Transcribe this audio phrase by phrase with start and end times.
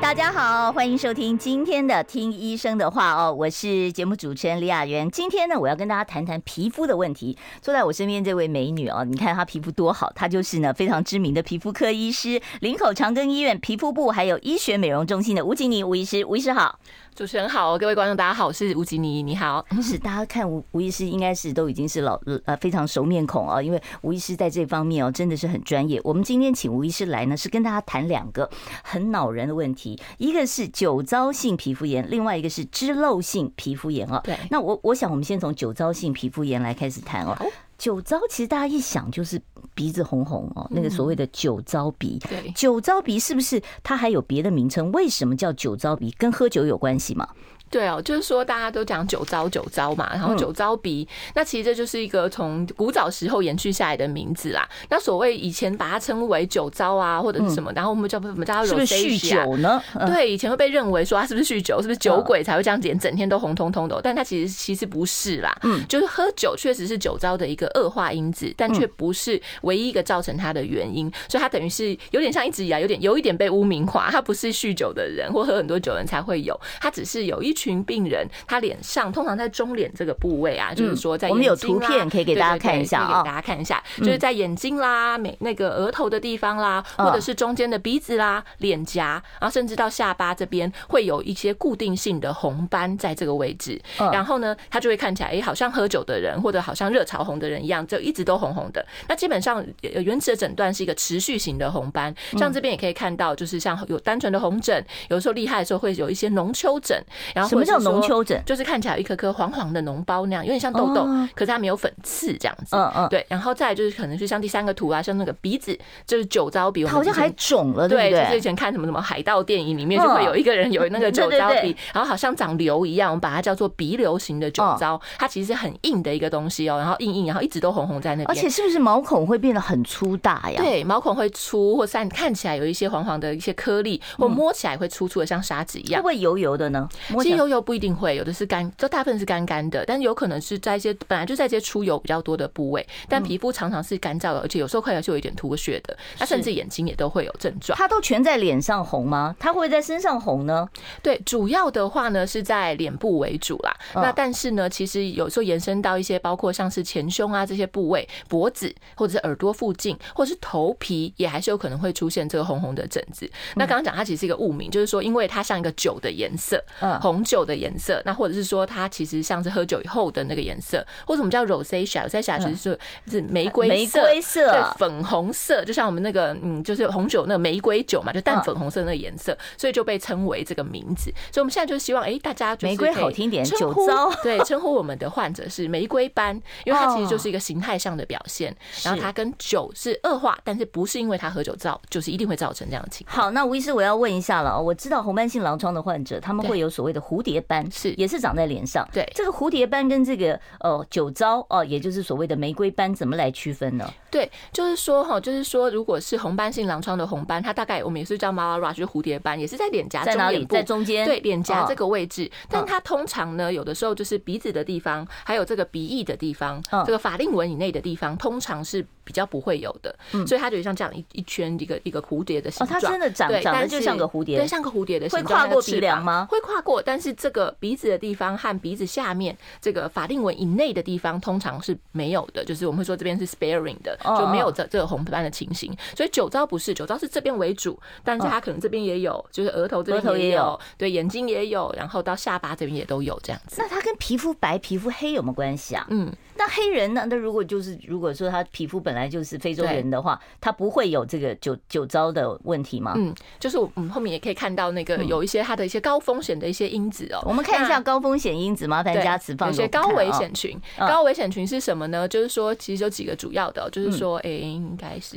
[0.00, 5.10] 大家好，欢迎收听今天的《听医生的话》哦，我是节目主持人李雅媛。
[5.10, 7.36] 今天呢，我要跟大家谈谈皮肤的问题。
[7.60, 16.78] 坐在我身边这位美女哦，你看她皮肤多好，她就是呢非常知名的皮肤科医师，林口长庚医院皮肤部还有医学美容中心的吴吉妮吴医师，吴医师好。
[17.14, 19.64] 主持人好，各位观众大家好，我是吴吉妮，你好。
[19.80, 26.00] 是大家看吴吴医师应该是都已经是老呃非常熟面孔啊，因为吴医师在这方面哦真的是很专业。
[26.02, 28.50] 我们今天请吴医师来呢，是跟大家谈两个
[28.82, 29.83] 很恼人的问题，
[30.18, 34.20] 一个是酒糟性皮肤炎，另外一个是脂漏性皮肤炎哦。
[34.24, 37.36] 对，那我我想我们先从酒糟性皮肤炎来开始谈哦。
[37.76, 39.40] 酒糟其实大家一想就是
[39.74, 42.18] 鼻子红红哦，那个所谓的酒糟鼻。
[42.20, 44.92] 对，酒糟鼻是不是它还有别的名称？
[44.92, 46.10] 为什么叫酒糟鼻？
[46.16, 47.28] 跟喝酒有关系吗？
[47.74, 54.64] 对哦，就是说大家都讲酒糟酒糟嘛，然后酒糟鼻，嗯、那其实这就是一个从古早时候延续下来的名字啦。
[54.90, 59.82] 那所谓以前把它称为酒糟啊，或者是什么，嗯、然后我们叫我们叫它是不是酗酒呢？
[59.96, 64.00] 嗯、对，以前会被认为说他是不是酗酒，是不是酒鬼才会这样脸整天都红彤彤的？
[64.04, 71.10] 但他其实其实不是啦，嗯，就是喝酒确实是酒糟的一个恶化因子，但却不是唯一一个造成它的原因。
[71.28, 77.63] 所以它等于是有点像一直以来有点有一点被污名化，他不是酗酒的人或喝很多酒的人才会有，他只是有一群。
[77.64, 93.80] 群病人，他脸上通常在中脸这个部位啊，就是说在我们有图片可以给大家看一下，给大家看一下，就是在眼睛啦、美那个额头的地方啦，或者是中间的鼻子啦、脸颊，然后甚至到下巴这边会有一些固定性的红斑在这个位置。
[94.12, 98.84] 然后呢，他就会看起来，哎，好像喝酒的人或者好像热潮红的人一样，就一直都红红的。
[99.08, 107.02] 那基本上原始的诊断是一个持续型的红斑，像这边也可以看到，就是像有单纯的红疹，有时候厉害的时候会有一些脓丘疹，
[107.34, 107.43] 然后。
[107.48, 108.42] 什么叫脓丘疹？
[108.44, 112.76] 就是看起来有一颗颗黄黄的脓包那样，有点像痘痘，可是它没有粉刺这样子。
[112.76, 113.24] 嗯嗯，对。
[113.28, 118.24] 然后再来就是可能是像第三个图啊，像那个鼻子，就是酒糟鼻，好像还肿了，对对？
[118.24, 128.28] 就是以前看什么什么海盗电影里面就会有一个人有那个酒糟鼻，然后好像长瘤一样，我们把它叫做鼻瘤型的酒糟，它其实是很硬的一个东西哦，然后硬硬，然后一直都红红在那边。
[128.28, 130.60] 而且是不是毛孔会变得很粗大呀？
[130.60, 136.00] 对，毛孔会粗或散，看起来有一些黄黄的一些颗粒，或摸起来会粗粗的像沙子一样。
[136.00, 136.88] 会不会油油的呢？
[137.24, 147.76] 其实油油不一定会，有的是干，就大部分是干干的，但有可能是在一些本来就在一些出油比较多的部位，但皮肤常常是干燥的，而且有时候看起来就有一点脱屑的，那甚至眼睛也都会有症状。
[147.78, 149.34] 它都全在脸上红吗？
[149.38, 150.68] 它会在身上红呢？
[151.02, 153.74] 对，主要的话呢是在脸部为主啦。
[153.94, 163.28] 那但是呢，其实有时候延伸到一些包括像是前胸啊这些部位，脖子或者是耳朵附近，或者是头皮，也还是有可能会出现这个红红的疹子。
[163.56, 166.62] 那刚刚讲它其实是一个误名，就是说因为它像一个酒的颜色，
[167.00, 168.00] 红酒的颜色。
[168.04, 172.78] 那或者是说它其实像是喝酒以后的那个颜色，或者我们叫 rosacea，rosacea 其实是
[173.10, 181.12] 是玫瑰玫瑰色，对，粉红色，就像我们那个嗯，就是红酒那个玫瑰酒嘛，就淡粉红色那个颜色，所以就被称为这个名字。
[181.32, 186.34] 所以我们现在就希望，哎，大家玫瑰好听点，酒糟 对，称呼我们的患者是玫瑰斑，
[186.64, 193.24] 因为它其实就是一个形态上的表现， 然后它跟酒是恶化，但是不是因为它喝酒造，就是一定会造成这样的情况。
[193.24, 197.70] 好，那吴医师我要问一下了，我知道红斑性狼疮的患者他们会有所谓的蝴蝶斑。
[197.70, 198.86] 是，也是长在脸上。
[198.92, 203.88] 对，这个蝴蝶斑跟这个呃酒糟哦，也就是所谓的玫瑰斑，怎么来区分呢？
[204.10, 210.44] 对，就是说哈，就是说，如果是红斑性狼疮的红斑，它大概我们也是叫 Malarach 就是蝴蝶斑，也是在脸颊在哪里？
[210.46, 212.30] 在中间，对，脸颊这个位置。
[212.48, 219.94] 但它通常呢，有的时候就是鼻子的地方，还有这个鼻翼的地方，这个法令纹以内的地方，通常是比较不会有的。
[220.26, 222.78] 所以它就像这样一一圈一个一个蝴蝶的形状。
[222.78, 225.40] 哦，它真的长长得就像个蝴蝶，对，像个蝴蝶的形状。
[225.40, 226.26] 会跨过鼻梁吗？
[226.30, 227.44] 会跨过，但是这个。
[227.60, 235.74] 鼻子的地方和鼻子下面这个法令纹以内的地方通常是没有的，就是我们会说这边是 sparing 的，就没有这这个红斑的情形。
[235.96, 243.56] 所以酒糟不是，酒糟是这边为主，但是它可能这边也有，就是额头这边也有，对，眼睛也有，然后到下巴这边也都有这样子。
[243.58, 245.86] 那它跟皮肤白、皮肤黑有没有关系啊？
[245.90, 246.12] 嗯。
[246.36, 247.06] 那黑人呢？
[247.08, 252.94] 那如果就是如果说他皮肤本来就是非洲人的话，他不会有这个酒酒糟的问题吗？
[252.96, 257.20] 嗯，就是我们后面也可以看到那个有一些他的一些高风险的一些因子哦。
[257.24, 259.48] 我们看一下高风险因子，麻烦加持放。
[259.48, 262.06] 有些高危险群，高危险群是什么呢？
[262.06, 265.16] 就是说其实有几个主要的，就是说，哎，应该是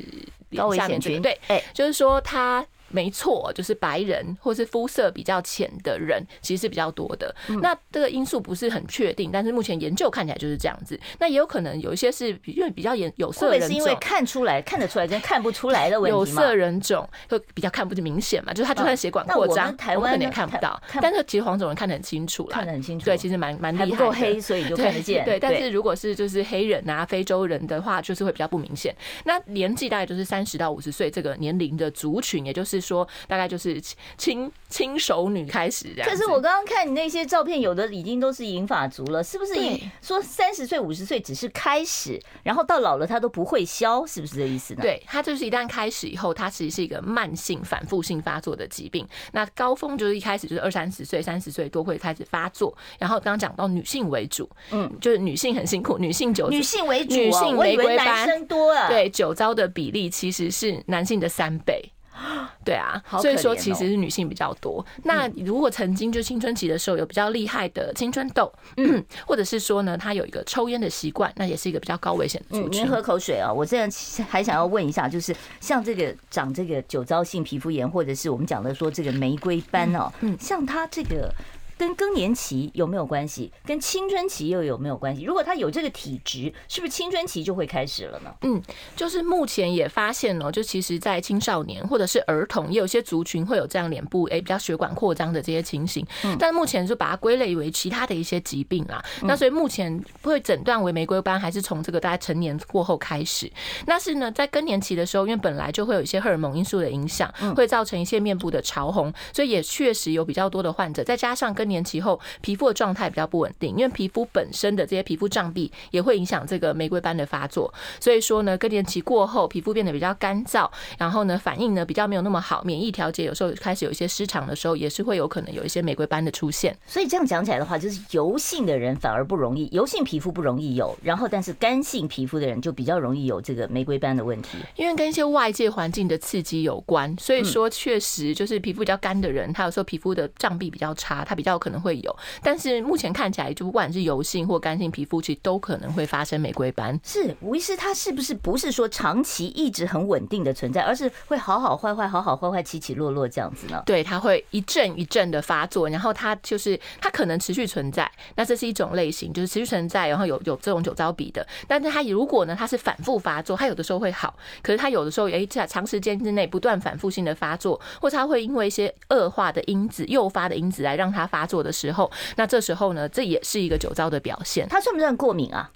[0.55, 2.65] 高危险群，对，哎，就是说他。
[2.89, 7.33] 没错，就是白人或是肤色比较浅的人，其实是比较多的。
[7.61, 10.99] 那这个因素不是很确定，但是目前研究看起来就是这样子。
[11.19, 16.17] 那也有可能有一些是因为比较颜有色人种，是因为看出来看得出来跟看不出来的问题。
[16.17, 20.81] 有色人种会比较看不明显嘛，就是他就算血管扩张，台湾可能也看不到。
[21.01, 23.05] 但是其实黄种人看得很清楚了，看得很清楚。
[23.05, 23.91] 对，其实蛮蛮厉害的。
[23.91, 25.25] 不够黑，所以就看得见。
[25.25, 28.95] 对，但是如果是就是黑人啊、非洲人的话，就是会比较不明显。
[29.25, 33.81] 那年纪大概就是三十到五十岁这个年龄的族群，也就是说大概就是
[34.17, 36.09] 轻轻熟女开始这样。
[36.09, 39.53] 可是我刚刚看你那些照片，有的已经都是银发族了，是不是？
[40.01, 44.81] 说三十岁、五十岁只是开始，然后到老了他都不会消，是不是这意思呢？
[44.81, 49.07] 对，它就是一旦开始以后，它其实是一个慢性、反复性发作的疾病。
[49.31, 61.91] 那高峰就是一开始就是二三十岁、三十岁都会开始发作，然后刚刚讲到女性为主，嗯，就是女性很辛苦，女性酒，女性为主，女性玫瑰斑多啊，对，酒糟的比例其实是男性的三倍。
[62.65, 64.85] 对啊，所以说其实是女性比较多。
[65.03, 72.81] 那如果曾经就青春期的时候有比较厉害的青春痘，嗯， 或者是说呢，她有一个抽烟的习惯，那也是一个比较高危险的族群。
[72.81, 73.89] 您喝口水啊，我这样
[74.29, 81.33] 还想要问一下，就是像这个长这个酒糟性皮肤炎，或者是我们讲的说这个玫瑰斑哦，嗯，像它这个。
[81.77, 83.51] 跟更年期有没有关系？
[83.65, 85.23] 跟青春期又有没有关系？
[85.23, 88.33] 如果他有这个体质，是不是青春期就会开始了呢？
[88.41, 88.61] 嗯，
[88.95, 96.05] 就是目前也发现哦，就其实，在青少年或者是儿童，也有些族群会有这样脸部诶比较血管扩张的这些情形。
[96.23, 99.03] 嗯，但目前就把它归类为其他的一些疾病啦。
[99.23, 103.51] 那所以目前会诊断为玫瑰斑，还是从这个大概成年过后开始。
[103.85, 117.73] 那是呢，在更年期的时候，因为本来就会有一些荷尔蒙因素的影响，会造成一些面部的潮红，所以也确实有比较多的患者，再加上跟更年期后，皮肤的状态比较不稳定，因为皮肤本身的这些皮肤障壁也会影响这个玫瑰斑的发作。
[117.99, 126.73] 所以说呢，更年期过后，皮肤变得比较干燥，然后呢，反应呢比较没有那么好，免疫调节有时候开始有一些失常的时候，也是会有可能有一些玫瑰斑的出现。
[126.87, 137.13] 所以这样讲起来的话，就是油性的人反而不容易，油性皮肤不容易有，然后但是干性皮肤的人就比较容易有这个玫瑰斑的问题，因为跟一些外界环境的刺激有关。
[137.19, 141.97] 所以说，确实就是皮肤比较干的人，他有时候皮肤的障壁比较差，他比较可能会。
[141.97, 146.99] 有，但是目前看起来，就不管是油性或干性皮肤，其实都可能会发生玫瑰斑。
[147.03, 153.81] 是吴医师，他是不是不是说长期一直很稳定的存在，而是会好好坏坏、好好坏坏、起起落落这样子呢？
[153.83, 161.43] 对，它会一阵一阵的发作，然后它就是它可能持续存在，那这是一种类型，就是持续存在，然后有有这种酒糟鼻的。
[161.67, 172.11] 但是它如果呢，它是反复发作，它有的时候会好，可是它有的时候哎，在长时间之内不断反复性的发作，或者他会因为一些恶化的因子、诱发的因子来让它发作的时候。
[172.35, 174.67] 那这时候呢，这也是一个酒糟的表现。
[174.69, 175.71] 它算不算过敏啊？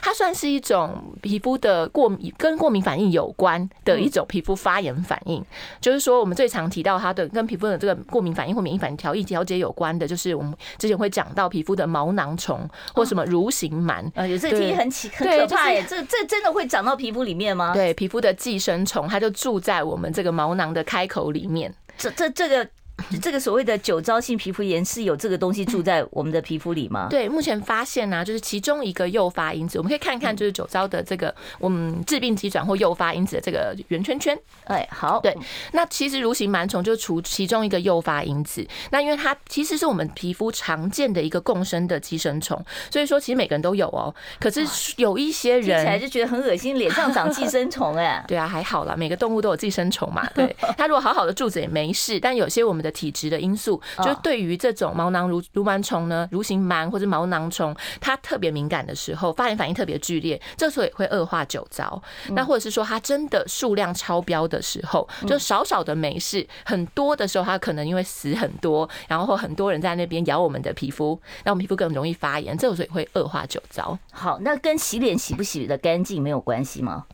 [0.00, 5.44] 它算是一种皮肤的过敏，跟过敏反应有关的一种皮肤发炎反应。
[5.80, 14.02] 就是说，我们最常提到它的跟皮肤的这个过敏反应或免疫反应调异调节有关的，就是我们之前会讲到皮肤的毛囊虫或什么蠕形螨。
[14.14, 17.72] 呃，有这题很奇很可怕耶，这这真的会长到皮肤里面吗？
[17.72, 21.72] 对，皮肤的寄生虫，它就住在我们这个毛囊的开口里面。
[21.96, 22.68] 这这这个。
[23.22, 27.06] 这个所谓的酒糟性皮肤炎是有这个东西住在我们的皮肤里吗？
[27.08, 34.36] 对，目前发现呢、啊，就是其中一个诱发因子，我们可以看看，就是酒糟的这个我们致病机转或诱发因子的这个圆圈圈。
[34.64, 35.36] 哎，好，对，
[35.72, 42.60] 那其实蠕形螨虫就除其中一个诱发因子，那因为它其实是我们皮肤常见的一个共生的寄生虫，
[42.90, 44.12] 所以说其实每个人都有哦。
[44.40, 44.66] 可是
[44.96, 48.22] 有一些人 听起来就觉得很恶心，脸上长寄生虫哎。
[48.26, 50.28] 对啊，还好啦，每个动物都有寄生虫嘛。
[50.34, 52.87] 对，它如果好好的住着也没事，但有些我们的。
[52.90, 62.00] 体质的因素，就对于这种毛囊蠕蠕螨虫呢，蠕形螨或者毛囊虫，它特别敏感的时候，发炎反应特别剧烈，这时候也会恶化酒糟。
[62.30, 73.98] 那或者是说，它真的数量超标的时候，就少少的没事，很多的时候，它可能因为死很多，然后很多人在那边咬我们的皮肤，让我们皮肤更容易发炎，这时候也会恶化酒糟。
[74.12, 77.04] 好，那跟洗脸洗不洗的干净没有关系吗？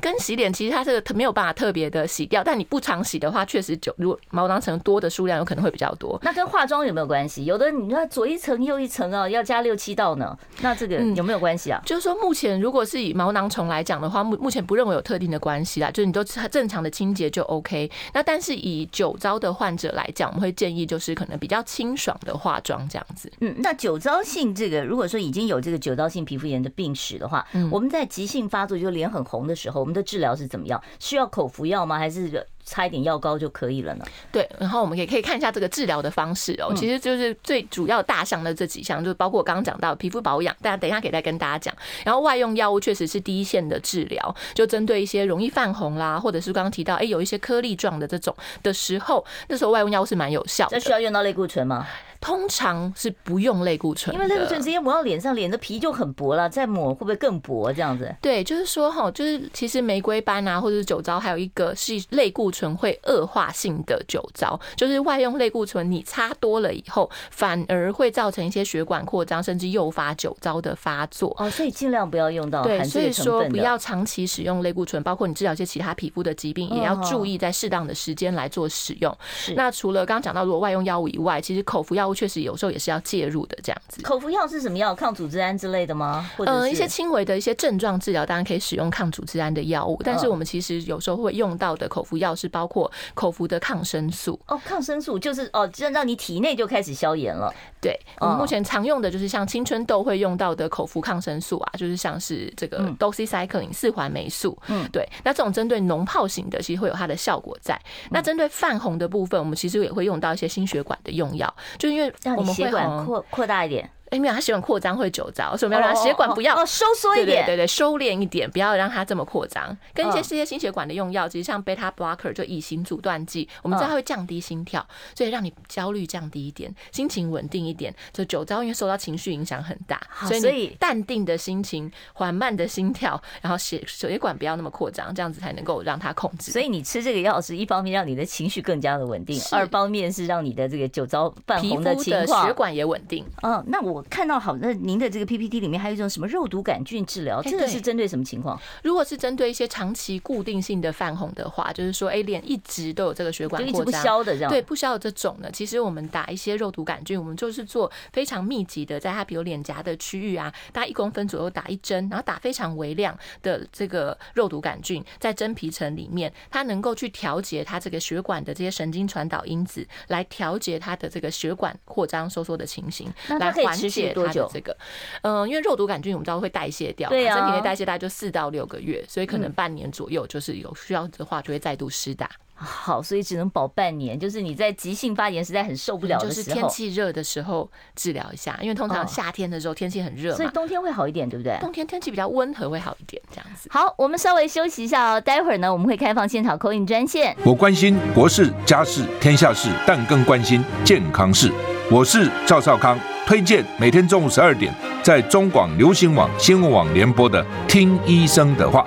[0.00, 7.46] 跟洗脸其实它这个没有办法特别的洗掉，但你不常洗的话，确实酒如果毛囊层多的数量有可能会比较多，那跟化妆有没有关系？
[7.46, 11.80] 有的你说左一层右一层啊，要加六七道呢，那这个有没有关系啊？
[11.86, 17.90] 就是说目前如果是以毛囊虫来讲的话，目目前不认为有特定的关系啦，就是你都正常的清洁就 OK。
[18.12, 23.32] 那但是以酒糟的患者来讲，我们会建议就是可能比较清爽的化妆这样子。
[23.40, 30.78] 嗯，那酒糟性这个如果说已经有这个酒糟性皮肤炎的病史的话，我们在急性发作就脸很红的时候，我们的治疗是怎么样？
[30.98, 31.96] 需要口服药吗？
[31.96, 32.46] 还是？
[32.66, 34.04] 擦一点药膏就可以了呢？
[34.30, 36.74] 对，然后我们也可以看一下这个治疗的方式哦。
[36.76, 41.74] 其实就是最主要大项的这几项，就包括我刚刚讲到皮肤保养，大家等一下可以再跟大家讲。
[42.04, 50.66] 然后外用药物确实是第一线的治疗，就针对一些容易泛红啦，或者是刚刚提到哎有一些颗粒状的这种的时候，那时候外用药物是蛮有效。
[50.68, 51.86] 这需要用到类固醇吗？
[52.26, 57.72] 通常是不用类固醇，因为类固醇直接抹到脸上，脸的皮就很薄了，再抹会不会更薄？
[57.72, 58.12] 这样子？
[58.20, 71.32] 对，就是说哈，就是其实玫瑰斑啊，或者是酒糟，还有一个是类固醇会恶化性的酒糟，就是外用类固醇，你擦多了以后，反而会造成一些血管扩张，甚至诱发酒糟的发作。
[71.38, 72.64] 哦，所以尽量不要用到。
[72.64, 79.16] 对，所以说不要长期使用类固醇，包括你治疗一些其他皮肤的疾病，也要注意在适当的时间来做使用。
[79.22, 79.54] 是。
[79.54, 84.02] 那除了刚刚讲到如果外用药物以外，其实口服药物确实有时候也是要介入的，这样子。
[84.02, 84.94] 口服药是什么药？
[84.94, 86.28] 抗组织胺之类的吗？
[86.36, 90.00] 或者嗯，一些轻微的一些症状治疗，当然可以使用抗组织胺的药物。
[90.02, 94.40] 但是我们其实有时候会用到的口服药是包括口服的抗生素。
[94.48, 97.54] 哦，抗生素就是哦，让让你体内就开始消炎了。
[97.80, 104.58] 对，我们目前常用的就是像青春痘会用到的口服抗生素啊，就是像是这个 doxycycline 四环霉素。
[104.68, 105.06] 嗯，对。
[105.22, 107.80] 那这种针对脓泡型的，其实会有它的效果在。
[108.10, 112.05] 那针对泛红的部分，我们其实也会用到一些心血管的用药，就因为
[112.36, 113.90] 我们血管扩扩大一点。
[114.16, 119.76] 哎，没有，他血管扩张会久糟，所以我们要让血管不要收缩一点，对对对，收敛一点，不要让它这么扩张。
[119.92, 127.94] 跟一些这些心血管的用药，其实像贝塔 blocker 就乙型阻断剂，我们知道它会降低心跳，所以让你焦虑降低一点，心情稳定一点。
[128.12, 136.52] 就酒糟因为受到情绪影响很大，所以你淡定的心情、缓慢的心跳，然后血血管不要那么扩张，这样子才能够让它控制。
[136.52, 143.24] 所以你吃这个药是一方面让你的情绪更加的稳定，二方面是让你的这个酒糟泛红的情况，血管也稳定。
[143.42, 144.76] 嗯，那我看到好那。
[144.76, 147.42] 您的这个 PPT 里面还有一种什么肉毒杆菌治疗？
[147.42, 148.60] 这个是针对什么情况？
[148.82, 154.50] 如果是针对一些长期固定性的泛红的话，就是说，哎，脸一直都有这个血管扩张，不消的这样。
[154.50, 174.76] 对，不消的这种呢，其实我们打一些肉毒杆菌，我们就是做非常密集的，在它比如脸颊的区域啊，大概一公分左右打一针，然后打非常微量的这个肉毒杆菌在真皮层里面，它能够去调节它这个血管的这些神经传导因子，来调节它的这个血管扩张收缩的情形，来缓解它的这个。
[175.22, 182.30] 嗯，因为肉毒杆菌我们知道会代谢掉，对啊，身体内代谢大概就四到六个月，所以可能半年左右，就是有需要的话就会再度施打。
[182.58, 191.58] 好，所以只能保半年，就是你在急性发炎实在很受不了的时候，就是天气热的时候治疗一下，因为通常夏天的时候天气很热，所以冬天会好一点，对不对？
[191.60, 193.68] 冬天天气比较温和会好一点，这样子。
[193.70, 197.36] 好，我们稍微休息一下哦，待会儿呢我们会开放现场 call in 专线。
[197.44, 201.52] 我关心国事、家事、天下事，但更关心健康事。
[201.90, 208.86] 我是赵少康，推荐每天中午十二点在中广流行网新闻网联播的《听医生的话》。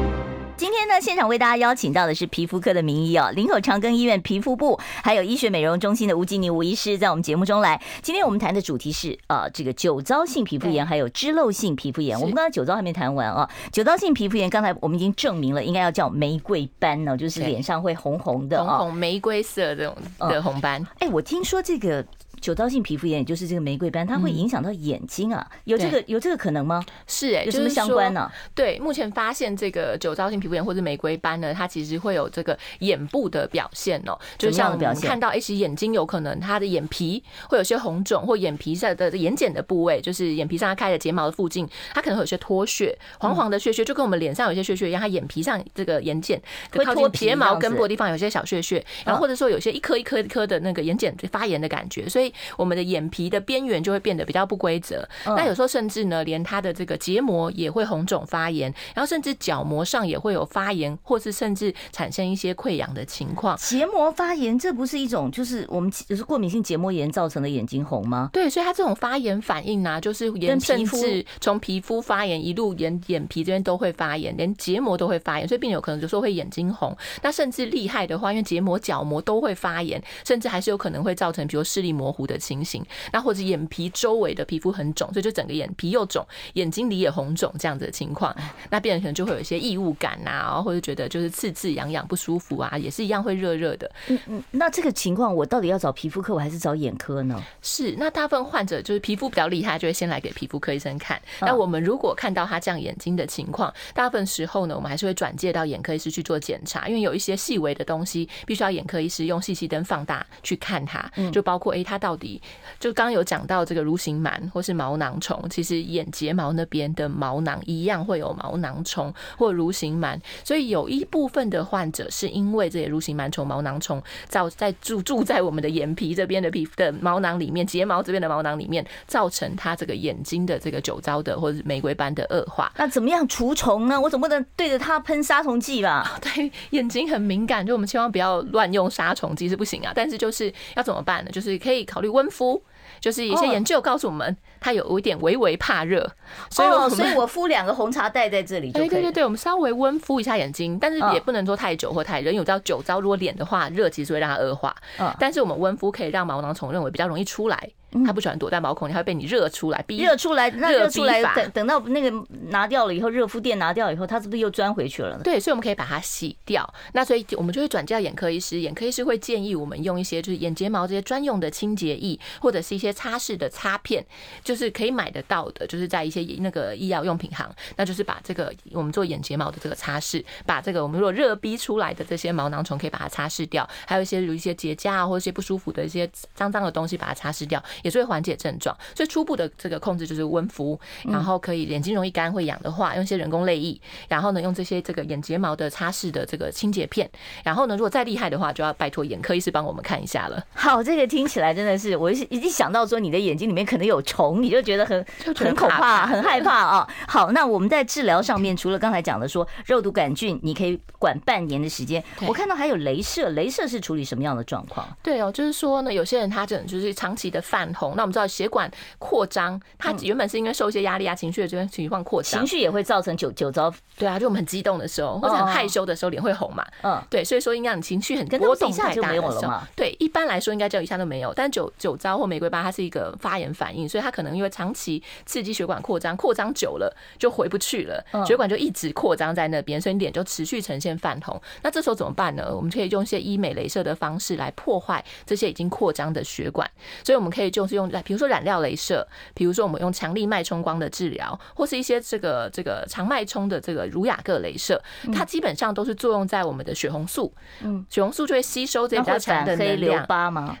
[0.61, 7.81] 今天呢，现场为大家邀请到的是皮肤科的名医哦，林口长庚医院皮肤部还有医学美容中心的吴吉妮吴医师在我们节目中来。
[8.03, 12.15] 今天我们谈的主题是啊，这个酒糟性皮肤炎还有脂漏性皮肤炎。
[12.19, 19.97] 我们刚才酒糟还没谈完啊，酒糟性皮肤炎刚才我们已经证明了，应该要叫玫瑰斑呢，就是脸上会红红的，红红玫瑰色这种
[20.29, 20.85] 的红斑。
[20.99, 22.05] 哎，我听说这个。
[22.41, 25.47] 酒糟性皮肤炎，也就是这个玫瑰斑，它会影响到眼睛啊？
[25.65, 26.83] 有这个有这个可能吗？
[27.05, 28.29] 是哎，有什么相关呢？
[28.55, 46.39] 对，目前发现这个酒糟性皮肤炎或者玫瑰斑呢，它其实会有这个眼部的表现哦，就像我们看到，其实眼睛有可能它的眼皮会有些红肿，或眼皮上的眼睑的部位，就是眼皮上它开的睫毛的附近，它可能会有些脱屑，黄黄的屑屑，就跟我们脸上有些屑屑一样，它眼皮上这个眼睑
[46.73, 52.30] 会靠近睫毛根部的地方有些小屑屑，然后或者说有些一颗一颗一颗的那个眼睑发炎的感觉，所以。
[52.57, 63.57] 我们的眼皮的边缘就会变得比较不规则，那有时候甚至呢，连它的这个结膜也会红肿发炎，然后甚至角膜上也会有发炎，或是甚至产生一些溃疡的情况。
[63.57, 68.29] 结膜发炎，这不是一种就是我们就是过敏性结膜炎造成的眼睛红吗？
[68.33, 76.95] 对，所以它这种发炎反应呢，就是炎甚至从皮肤发炎一路眼眼皮这边都会发炎，连结膜都会发炎，所以病人有可能就说会眼睛红。
[77.21, 82.20] 那甚至厉害的话，因为结膜、角膜都会发炎，甚至还是有可能会造成比如视力模糊。
[82.21, 88.35] 糊的情形，那或者眼皮周围的皮肤很肿，所以就整个眼皮又肿，眼睛里也红肿这样子的情况，
[88.69, 93.91] 那病人可能就会有一些异物感啊，或者觉得就是刺刺痒痒不舒服啊，也是一样会热热的。
[94.07, 97.41] 嗯嗯，那这个情况我到底要找皮肤科，我还是找眼科呢？
[97.61, 101.19] 是，那大部分患者就是皮肤比较厉害，就会先来给皮肤科医生看。
[101.39, 112.41] 那我们如果看到他这样眼睛的情况，大部分时候呢，我们还是会转介到眼科医师去做检查，因为有一些细微的东西，必须要眼科医师用细细灯放大去看它，就包括诶，他到底
[112.79, 132.71] 就刚刚有讲到这个蠕形螨或是毛囊虫，其实眼睫毛那边的毛囊一样会有毛囊虫或蠕形螨，所以有一部分的患者是因为这些蠕形螨虫、毛囊虫造在住住在我们的眼皮这边的皮肤的毛囊里面，睫毛这边的毛囊里面，造成他这个眼睛的这个酒糟的或者是玫瑰斑的恶化。
[132.77, 133.99] 那怎么样除虫呢？
[133.99, 136.17] 我总不能对着它喷杀虫剂吧？
[136.21, 139.91] 对，眼睛很敏感，就我们千万不要乱用杀虫剂是不行啊。
[139.95, 141.31] 但是就是要怎么办呢？
[141.31, 142.63] 就是可以考虑温敷。
[142.99, 146.07] 就是一些研究告诉我们，它有一点微微怕热，
[146.51, 148.89] 所以我所以我敷两个红茶袋在这里就可以。
[148.89, 152.31] 对对对，我们稍微温敷一下眼睛，但是也不能说太久或太热。
[152.31, 154.75] 有到酒糟，如果脸的话，热其实会让它恶化。
[154.99, 157.67] 嗯，但是我们温敷可以让毛囊虫认为比较容易出来。
[158.05, 165.21] 它不喜欢躲在毛孔里，它会被你热出来，逼热出来，那热出来，等等到那个拿掉了以后，热敷垫拿掉以后，它是不是又钻回去了呢？
[165.23, 166.67] 对，所以我们可以把它洗掉。
[166.93, 174.05] 那所以我们就会转介到眼科医师，眼科医师会建议我们用一些就是眼睫毛这些专用的清洁液，或者是一些擦拭的擦片，
[174.43, 188.75] 就是可以买得到的，就是在一些那个医药用品行，那就是把这个我们做眼睫毛的这个擦拭，把这个我们如果热逼出来的这些毛囊虫可以把它擦拭掉，还有一些有一些结痂啊或者一些不舒服的一些脏脏的东西把它擦拭掉，也是会缓解症状。
[188.95, 197.09] 所以初步的这个控制就是温敷，然后可以眼睛容易干会痒的话，用一些人工泪液，然后呢用这些这个眼睫毛的擦拭的这个清洁片，
[197.43, 200.43] 然后呢如果再厉害的话，就要拜托眼科医师帮我们看一下了。
[200.53, 206.87] 好，这个听起来真的是，我一一想到说你的眼睛里面可能有虫，你就觉得很很可怕，很害怕啊。
[207.07, 214.87] 好，那我们在治疗上面，除了刚才讲的说肉毒杆菌，你可以管半年的时间，我看到还有镭射，镭射是处理什么样的状况？
[215.01, 223.73] 对哦，就是说呢，有些人他这种就是长期的泛红，那我们知道血管扩张，它原本是因为受一些压力啊、情绪的这些情况扩张，情绪也会造成酒酒糟。
[223.97, 226.65] 对啊，就我们很激动的时候，或者很害羞的时候，脸会红嘛。
[226.81, 231.33] 嗯，对，所以说应该你情绪很波动太大的时候，对，一般来说应该就一下都没有。
[231.33, 241.39] 但酒酒糟或玫瑰斑，它是一个发炎反应，所以它可能因为长期刺激血管扩张，扩张久了就回不去了，血管就一直扩张在那边，所以脸就持续呈现泛红。
[241.61, 242.55] 那这时候怎么办呢？
[242.55, 246.69] 我们可以用一些医美镭射的方式来破坏这些已经扩张的血管，
[247.03, 249.07] 所以我们可以就是用，比如说染料镭射。
[249.33, 254.81] 比如说，我们用强力脉冲光的治疗，或是一些这个这个长脉冲的这个儒雅各镭射，
[255.13, 257.33] 它基本上都是作用在我们的血红素。
[257.63, 260.05] 嗯，血红素就会吸收这些比较强的能量。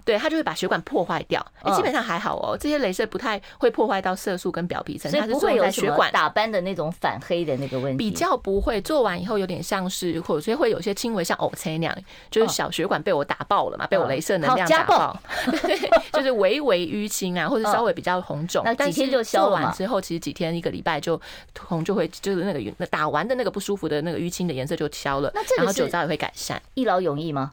[0.05, 1.45] 对，它就会把血管破坏掉。
[1.75, 7.97] 基本上还好哦，这些镭射不太会破坏到色素跟表皮层，它是作用在血管打斑的那种反黑的那个问题。
[7.97, 11.97] 比较不会做完以后有点像是，或者会有些轻微像偶切那样，
[12.29, 15.19] 就是小血管被我打爆了嘛，被我镭射能量打爆，
[16.13, 18.61] 就是微微淤青啊，或者稍微比较红肿。
[18.65, 21.19] 那几天就消完之后，其实几天一个礼拜就
[21.59, 27.51] 红就会就是那个打完的那个不舒服的那个淤青的颜色就消了，然后酒糟也会改善，一劳永逸吗？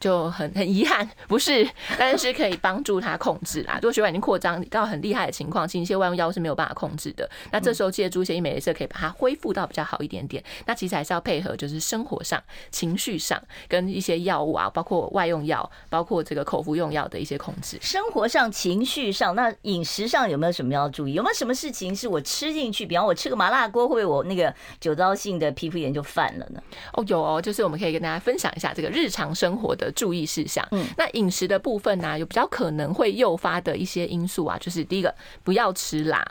[0.00, 1.64] 就很很遗憾，不是，
[1.96, 3.74] 但是可以帮助他控制啦。
[3.76, 7.30] 如果血管已经扩张到很厉害的情况，其实一些外用药物是没有办法控制的。
[7.52, 10.42] 那这时候借助一些医美镭射，可以把它恢复到比较好一点点。
[10.66, 17.78] 那其实还是要配合，就是生活上、情绪上跟一些药物啊，包括外用药，包括这个口服用药的一些控制。
[17.80, 21.12] 生活上、情绪上，那饮食上有没有什么要注意？
[21.12, 26.60] 有没有什么事情是我吃进去，比方我吃个麻辣锅，会不会我那个酒糟性的皮肤炎就犯了呢？
[26.94, 30.66] 哦，有哦，就是我们可以跟大家分享一下这个日常生活的注意事项。
[30.72, 36.26] 嗯，那饮食的部分呢，有比较可能会诱发的一些因素啊，就是第一个，不要吃辣，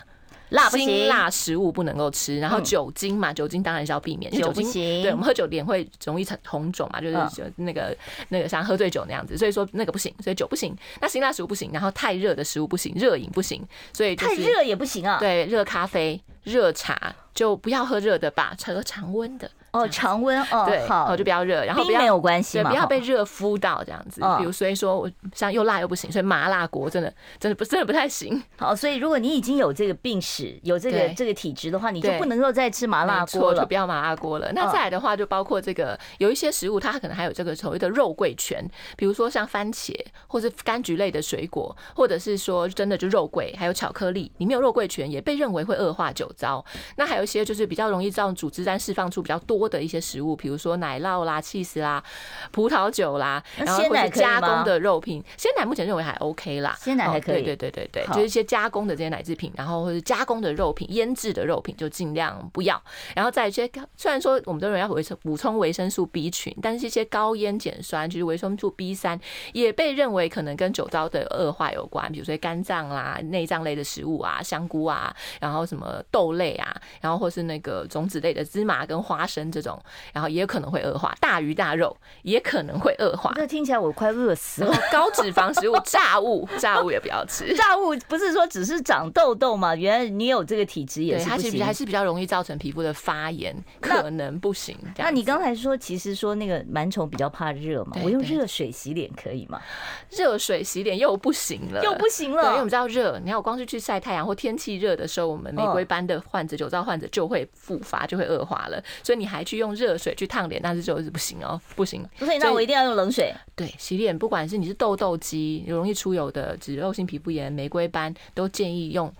[0.49, 2.39] 辣不行，辛辣食物不能够吃。
[2.39, 4.69] 然后酒精嘛，酒精当然是要避免，酒精，
[5.01, 7.95] 对我们喝酒脸会容易成红肿嘛，就是那个
[8.29, 10.75] 那个像喝醉酒那样子，所以说那个不行，所以酒不行。
[10.99, 13.61] 那辛辣食物不行，然后太热的食物不行，热饮不行，
[13.93, 15.19] 所以太热也不行啊。
[15.19, 19.49] 对，热咖啡、热茶就不要喝热的吧，喝常温的。
[19.71, 24.19] 哦，常温哦，对，好，就不要热，然后不要没有关系对，不要被热敷到这样子。
[24.37, 28.43] 比如所以说我像又辣又不行，所以麻辣锅真的真的不真的不太行。
[28.57, 34.51] 好，所以如果你已经有这个病史，有这个这个体质的话，你就不能够再吃麻辣锅了，就不要麻辣锅了。
[34.51, 38.61] 那再来的话，就包括这个有一些食物，它可能还有这个所谓的肉桂醛，
[38.97, 39.95] 比如说像番茄
[40.27, 46.63] 或是柑橘类的水果，或者是说真的就肉桂，还有巧克力里面有肉桂醛，也被认为会恶化酒酒糟。
[46.95, 52.03] 那还有一些就是比较容易造成组织胺释放出比较多的一些食物，比如说奶酪啦、起司啦、
[52.51, 55.23] 葡萄酒啦，然后或者加工的肉品。
[55.37, 57.43] 鲜奶目前认为还 OK 啦，鲜奶还可以。
[57.43, 62.81] 对对对对对，就是一些加工的这些奶制品，然后或者加工的肉品、腌制的肉品就尽量不要。
[63.15, 69.19] 然后再一些，虽然说我们都有人要维生补充维生素 B 群，但是一些高烟碱酸，就是维生素 B 三，
[69.53, 72.11] 也被认为可能跟酒糟的恶化有关。
[72.11, 79.81] 比如说肝脏啦、内脏类的食物啊、香菇啊，然后什么豆类啊，然后或是那个种子类的芝麻跟花生这种，
[80.13, 81.15] 然后也可能会恶化。
[81.19, 83.33] 大鱼大肉也可能会恶化。
[83.35, 84.77] 那听起来我快饿死了。
[84.91, 87.53] 高脂肪食物、炸物、炸物也不要吃。
[87.57, 89.75] 炸物不是说只是长痘痘吗？
[89.75, 91.25] 原来你有这个体质也是。
[91.25, 94.77] 它其实还是比较容易造成皮肤的发炎，可能不行。
[94.97, 99.61] 那你刚才说，其实说那个螨虫比较怕热嘛，我用热水洗脸可以吗？
[100.09, 102.41] 热水洗脸又不行了，又不行了。
[102.41, 108.83] 对，因为我们知道热，你看我光是去晒太阳或天气热的时候，我们玫瑰斑的患者、酒糟患者就会复发，就会恶化了。
[109.03, 112.07] 所以你还去用热水去烫脸，那是就是不行哦，不行。
[112.17, 113.33] 所以那我一定要用冷水。
[113.55, 119.13] 对，洗脸不管是你是痘痘肌、容易出油的脂漏性皮肤炎、玫瑰斑，都建议用。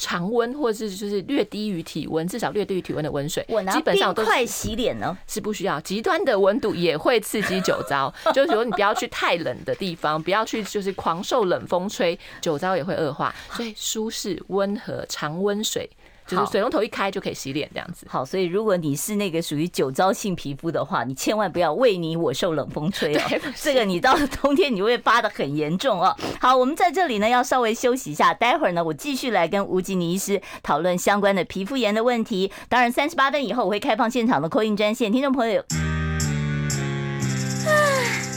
[0.00, 5.80] 常温或者是就是略低于体温，至少略低于体温的温水，基本上都快洗脸呢是不需要。
[5.80, 13.34] 极端的温度也会刺激酒糟，就是说你不要去太冷的地方，不要去就是狂受冷风吹，酒糟也会恶化。
[13.50, 15.90] 所以舒适温和常温水。
[16.28, 18.06] 就是水龙头一开就可以洗脸这样子。
[18.08, 23.22] 好，所以如果你是那个属于酒糟性皮肤的话，你千万不要为你我受冷风吹哦。
[23.56, 26.14] 这个你到了冬天你会发的很严重哦。
[26.40, 32.52] 好，我们在这里呢要稍微休息一下，待会儿呢我继续来跟吴吉尼医师讨论相关的皮肤炎的问题。
[32.68, 35.64] 当然，三十八分以后我会开放现场的 call in 专线，听众朋友。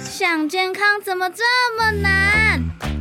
[0.07, 1.43] 想健康怎么这
[1.77, 3.00] 么难？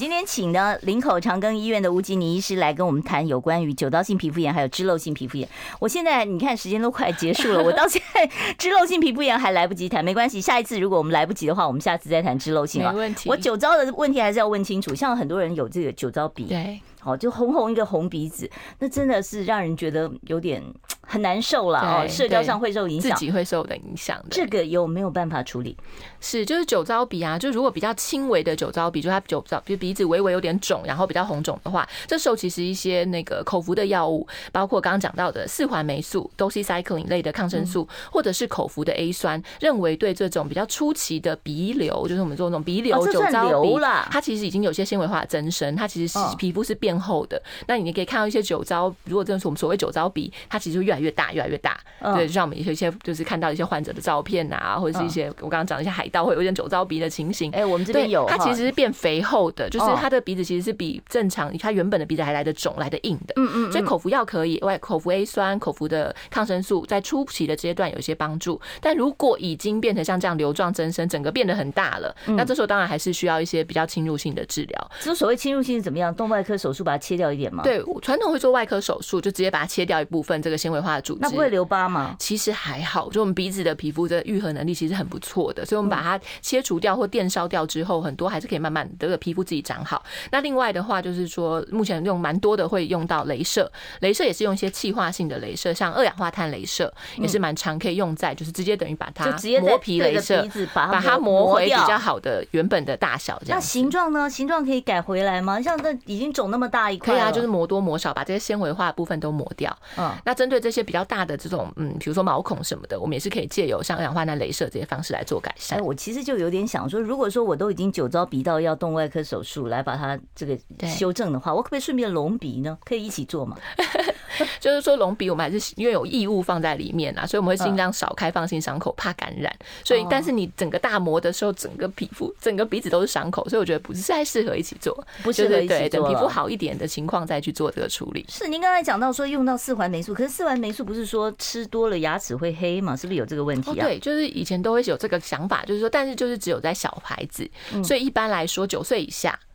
[0.00, 5.46] 今天请呢林口长庚医院的吴吉妮医师来跟我们谈有关于酒糟性皮肤炎还有脂漏性皮肤炎。
[5.78, 12.90] 我现在你看时间都快结束了，我到现在 脂漏性皮肤炎还来不及谈，没关系，下一次如果我们来不及的话，我们下次再谈脂漏性啊。
[12.92, 13.28] 没问题。
[13.28, 20.62] 我酒糟的问题还是要问清楚，像很多人有这个酒糟鼻，对，好就红红一个红鼻子，那真的是让人觉得有点
[21.00, 24.26] 很难受了哦，社交上会受影响，自己会受的影响的。
[24.30, 25.76] 这个有没有办法处理？
[26.20, 43.74] 是，就是酒糟鼻啊，就如果比较轻微的酒糟鼻，就它酒糟，就鼻子微微有点肿，然后比较红肿的话，这时候其实一些那个口服的药物，包括刚刚讲到的四环霉素、doxycycline 类的抗生素，或者是口服的 A 酸，认为对这种比较初期的鼻瘤，就是我们说那种鼻瘤、酒糟鼻，
[44.10, 47.42] 它其实已经有些纤维化增生，它其实是皮肤是变厚的。
[47.66, 51.80] 那你可以看到一些酒糟，如果真的是我们所谓酒糟鼻，它其实就越来越大，越来越大。
[52.14, 56.08] 对，就像我们有一些就是看到一些患者的照片啊，或者是一些我刚刚讲的一些海。
[56.10, 74.90] 盗会有点酒糟鼻的情形，哎，我们这边有，它其实是变肥厚的，就是它的鼻子其实是比正常它原本的鼻子还来的肿、来的硬的，嗯嗯，所以口服药可以，外口服 A 酸、口服的抗生素在初期的阶段有一些帮助，但如果已经变成像这样瘤状增生，整个变得很大了，那这时候当然还是需要一些比较侵入性的治疗。
[75.00, 76.12] 这所谓侵入性是怎么样？
[76.12, 77.62] 动脉科手术把它切掉一点吗？
[77.62, 82.16] 对，传统会做外科手术，就直接把它切掉一部分这个纤维化的组织，那不会留疤吗？
[82.18, 90.02] 其实还好，就我们鼻子的皮肤的愈合能力其实很不错的，所以我们把它切除掉或电烧掉之后，很多还是可以慢慢这个皮肤自己长好。
[90.30, 99.26] 那另外的话，就是说目前用蛮多的会用到镭射，镭射也是用一些气化性的镭射，像二氧化碳镭射也是蛮常可以用在，就是直接等于把它
[99.60, 103.40] 磨皮镭射，把它磨回比较好的原本的大小。
[103.44, 103.58] 这样。
[103.58, 104.28] 那形状呢？
[104.30, 105.60] 形状可以改回来吗？
[105.60, 109.76] 像这已经肿那么大一块，可以啊，就是磨多磨少，把这些纤维化的部分都磨掉。
[109.98, 115.78] 嗯，那针对这些比较大的这种，嗯，比如说毛孔什么的，我们也是可以借由像二氧化碳镭射这些方式来做改善。
[115.78, 116.60] 哎，我其实就有点。
[116.70, 120.56] 想说，如果说我都已经酒糟鼻到要动外科手术来把它这个
[120.86, 122.78] 修正的话，我可不可以顺便隆鼻呢？
[122.84, 123.56] 可以一起做吗？
[124.60, 129.54] 就是说隆鼻，我们还是因为有异物放在里面啊，所以我们会尽量少开放性伤口，怕感染。
[129.84, 135.78] 所以，但是你整个大磨的时候，整个皮肤、整个鼻子都是伤口，所以我觉得不是太适合一起做，不适合一起做。
[135.78, 138.24] 对，等皮肤好一点的情况再去做这个处理。
[138.28, 142.96] 是您刚才讲到说用到四环霉素，可是四环霉素不是说吃多了牙齿会黑吗？
[142.96, 143.84] 是不是有这个问题啊？
[143.84, 147.48] 对，就是以前都会有这个想法，就是说，但是就是只有在小孩子，
[147.84, 149.38] 所以一般来说九岁以下。
[149.42, 149.49] 嗯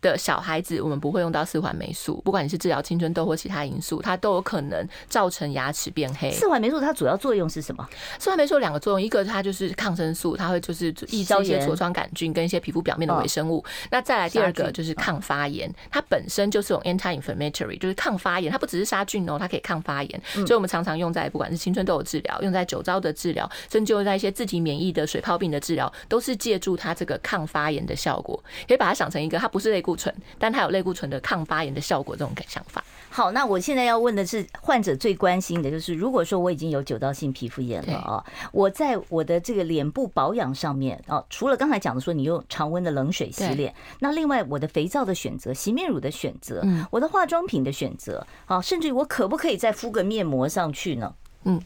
[0.00, 6.30] 的小孩子，我们不会用到四环霉素，不管你是治疗青春痘或其他因素，它都有可能造成牙齿变黑。
[6.30, 7.88] 四环霉素它主要作用是什么？
[8.18, 13.64] 四环霉素有两个作用，一个它就是抗生素，它会就是抑制一些痤疮杆菌跟一些皮肤表面的微生物。
[13.90, 20.22] 那再来第二个就是抗发炎，它本身就是有 anti-inflammatory，就是抗发炎，它不只是杀菌哦，它可以抗发炎。
[20.32, 28.42] 所以我们常常用在不管是青春痘的治疗，用在酒糟的治疗，甚至用在一些自体免疫的水泡病的治疗，都是借助它这个抗发炎的效果。
[28.66, 32.82] 可以把它想成一个，它不是类固醇，但它有类固醇的抗发炎的效果，这种想法。
[33.10, 51.12] 好，那我现在要问的是，患者最关心的就是，如果说我已经有酒糟性皮肤炎了啊，我在我的这个脸部保养上面啊，除了刚才讲的说你用常温的冷水洗脸，那另外我的肥皂的选择、洗面乳的选择、我的化妆品的选择，啊，甚至于我可不可以再敷个面膜上去呢？
[51.44, 51.58] 嗯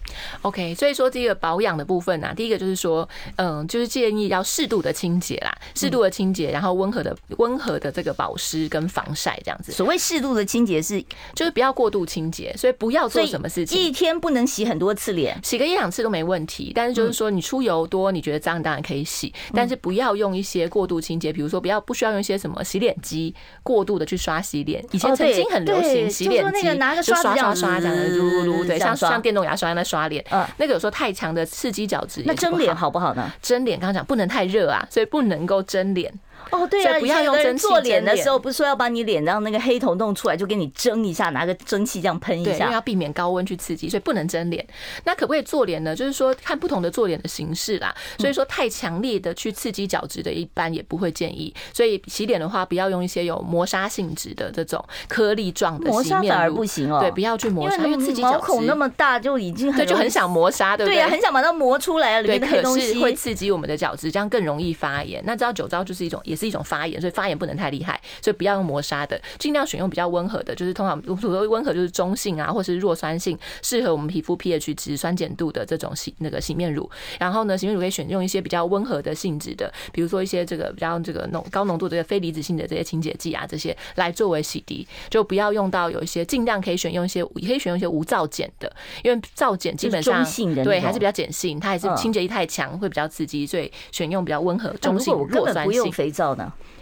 [0.43, 9.73] ，OK，所以说这个保养的部分啊，第一个就是说，嗯，就是建议要适度的清洁啦，适度的清洁，然后温和的温和的这个保湿跟防晒这样子。
[9.73, 11.03] 所谓适度的清洁是，
[11.35, 16.71] 就是不要过度清洁，所以不要做什么事情，一天不能洗很多次脸，洗个一两次都没问题。
[16.73, 23.35] 但是就是说，你出油多，你觉得脏，当然可以洗，但是不要用一些过度清洁，比如说不要不需要用一些什么洗脸机
[23.65, 24.85] 过度的去刷洗脸。
[24.93, 26.63] 以前曾经很流行洗脸机，
[27.03, 29.64] 就刷刷刷这样子，噜噜噜，对，像像电动牙刷。
[29.73, 33.31] 在刷脸，嗯，那个有时候太强的刺激角质，那蒸脸好不好呢？
[33.41, 36.13] 蒸脸刚刚讲不能太热啊，所以不能够蒸脸。
[36.51, 44.67] 哦，对啊，不要用蒸汽做脸的时候，不是说要把你脸让那个黑头弄出来，就给你蒸一下，拿个蒸汽这样喷一下，对，因为要避免高温去刺激，所以不能蒸脸。
[45.05, 45.95] 那可不可以做脸呢？
[45.95, 47.95] 就是说看不同的做脸的形式啦。
[48.19, 51.53] 所以说太强烈的去刺激角质的，一般也不会建议。
[51.73, 57.01] 所以洗脸的话，不要用一些有磨砂性质的这种颗粒状的洗面乳，磨砂反而不行哦。
[57.01, 58.37] 对，不要去磨砂，因为刺激角质。
[58.37, 60.97] 毛孔那么大，就已经很对，就很想磨砂，对不对？
[60.97, 65.23] 对呀，很想把它磨出来，里面的黑东西会刺激我们的角质，这样更容易发炎。
[65.27, 67.15] 那知道酒糟就是一种，也是一种发炎，所以。
[67.15, 76.91] 发炎不能太厉害，所以不要用磨砂的，尽量选用比较温和的，就是通常所谓温和就是中性啊，或是弱酸性，适合我们皮肤 pH 值酸碱度的这种洗那个洗面乳。
[77.21, 90.25] 然后呢，洗面乳可以选用一些比较温和的性质的，比如说一些这个比较这个浓高浓度的非离子性的这些清洁剂啊，这些来作为洗涤，就不要用到有一些尽量可以选用一些，也可以选用一些无皂碱的，因为皂碱基本上
[90.65, 95.93] 对还是比较碱性，它还是清洁力太强会比较刺激，所以选用比较温和中性弱酸性。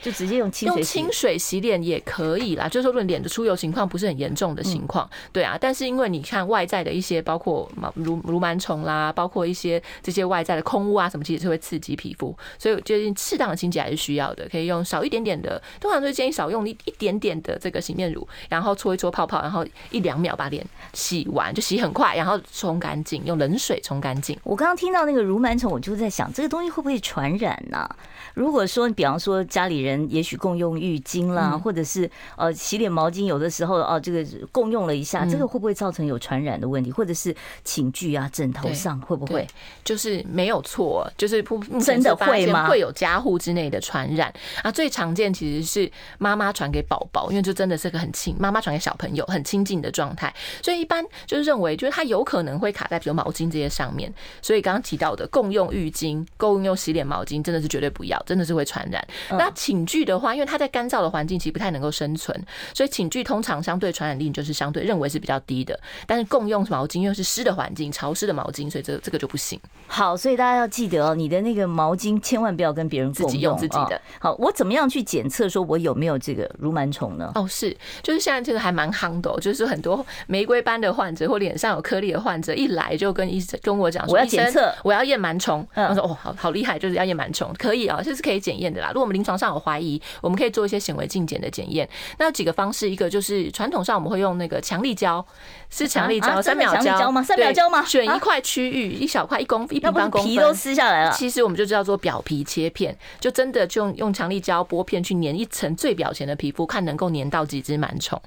[0.03, 2.69] 就直接用清水洗，用清水洗脸也可以啦。
[2.69, 5.57] 就是说，如果脸的出油情况不是很严重的情况，对啊。
[5.59, 12.37] 但是因为你看外在的一些，包括芦芦螨虫啦，包括一些这些外在的空污啊什么，其实是会刺激皮肤。
[12.59, 14.49] 所以我觉得适当的清洁还是需要的。
[14.51, 24.37] 可以用少一点点的，通常都是建议少用一一点点的这个洗面乳，然后搓一搓泡泡，然后一两秒把脸洗完，就洗很快，然后冲干净，用冷水冲干净。
[24.43, 27.89] 我刚刚听到那个如螨虫，我就在想，这个东西会不会传染呢？
[28.35, 36.90] 如果说，比方说家里人也许共用浴巾啦，或者是呃洗脸毛巾，有的时候哦这个共用了一下，这个会不会造成有传染的问题？
[36.90, 39.47] 或者是寝具啊枕头上会不会？
[39.85, 41.45] 就是没有错，就是
[41.85, 42.68] 真的会吗？
[42.68, 44.73] 会有家户之内的传染啊。
[44.73, 54.12] 最常见其实是妈妈传给宝宝，因为这真的是个很亲，妈妈传给小朋友很亲近的状态，所以一般就是认为就是它有可能会卡在比如毛巾这些上面。
[54.40, 58.18] 所以刚刚提到的共用浴巾、共用洗脸毛巾，真的是绝对不要。
[58.25, 59.07] 真的是会传染。
[59.31, 62.37] 那寝具的话，因为它在干燥的环境其实不太能够生存，
[62.75, 65.79] 所以寝具通常相对传染力就是相对认为是比较低的。
[66.07, 69.61] 但是共用毛巾又是湿的环境，潮湿的毛巾，所以这这个就不行。
[69.87, 74.01] 好，所以大家要记得哦，你的那个毛巾千万不要跟别人自己用自己的。
[74.19, 77.31] 好，我怎么样去检测说我有没有这个芦螨虫呢？
[77.35, 85.67] 哦，是，就是现在这个还蛮夯的，就是很多玫瑰斑的患者或脸上有颗粒的患者，一来就跟医生跟我讲，我要检测，我要验螨虫。
[85.75, 88.89] 我说哦，好好厉害，就是要验螨虫，可以啊，这是可以检验的啦。
[88.89, 91.88] 如果我们临床上有怀疑，我们可以做一些显微镜检的检验。
[92.18, 95.25] 那有几个方式，一个就是传统上我们会用那个强力胶，
[95.70, 97.22] 是强力胶，三秒胶吗？
[97.22, 97.85] 三秒胶吗？
[97.85, 101.12] 选一块区域，一小块，一公一平方公分，皮都撕下来了。
[101.12, 108.20] 其实我们就叫做表皮切片，就真的就用用强力胶拨片去粘一层最表层的皮肤，看能够粘到几只螨虫。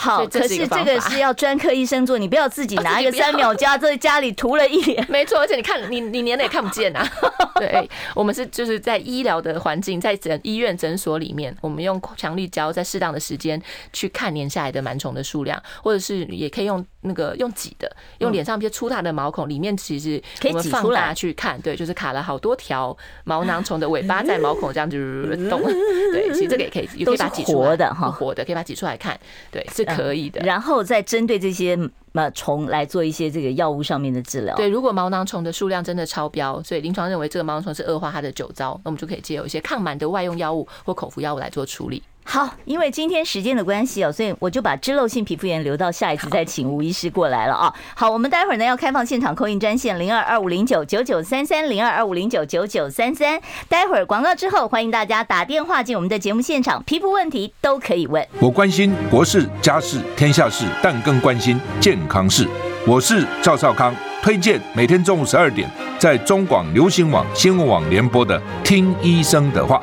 [0.00, 5.04] 好，可是这个是要专科医生做，你不要自己 拿一个三秒胶在家里涂了一脸。
[5.12, 7.06] 没错，而且你看，你你粘的也看不见啊。
[7.60, 13.60] 对，我们是就是在医疗的环境，在诊医院诊所里面，我们用强力胶在适当的时间
[13.92, 25.62] 去看粘下来的螨虫的数量，或者是也可以用那个用挤的，用脸上一些粗大的毛孔，里面其实我们放大去看，对，就是卡了好多条毛囊虫的尾巴在毛孔这样 子动。
[25.62, 29.18] 对，其实这个也可以，也可以把它挤出来的哈，活的可以把它挤出来看，
[29.50, 29.84] 对，是。
[29.90, 31.76] 可以的，然后再针对这些
[32.12, 34.54] 呃虫来做一些这个药物上面的治疗。
[34.54, 42.00] 对，如果毛囊虫的数量真的超标，所以临床认为这个毛囊虫是恶化它的酒糟，那我们就可以借由一些抗螨的外用药物或口服药物来做处理。
[42.22, 47.74] 好，因为今天时间的关系哦，所以我就把脂漏性皮肤炎留到下一次再请吴医师过来了啊。
[47.96, 53.40] 好，我们待会儿呢要开放现场 call in 专线零二二五零九九九三三零二二五零九九九三三。
[53.68, 58.24] 待会儿广告之后，欢迎大家打电话进我们的节目现场，皮肤问题都可以问。
[58.38, 62.46] 我关心国事、家事、天下事，但更关心健康事。
[62.86, 69.82] 我是赵少康，推荐每天中午十二点在中广流行网、新闻网联播的《听医生的话》。